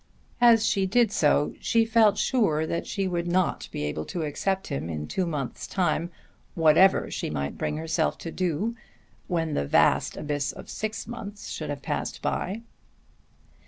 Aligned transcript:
As 0.41 0.65
she 0.65 0.87
did 0.87 1.11
so 1.11 1.53
she 1.59 1.85
felt 1.85 2.17
sure 2.17 2.65
that 2.65 2.87
she 2.87 3.07
would 3.07 3.27
not 3.27 3.69
be 3.71 3.83
able 3.83 4.03
to 4.05 4.23
accept 4.23 4.65
him 4.65 4.89
in 4.89 5.07
two 5.07 5.27
months' 5.27 5.67
time 5.67 6.09
whatever 6.55 7.11
she 7.11 7.29
might 7.29 7.55
bring 7.55 7.77
herself 7.77 8.17
to 8.25 8.31
do 8.31 8.75
when 9.27 9.53
the 9.53 9.67
vast 9.67 10.17
abyss 10.17 10.53
of 10.53 10.71
six 10.71 11.05
months 11.05 11.49
should 11.49 11.69
have 11.69 11.83
passed 11.83 12.19
by. 12.23 12.63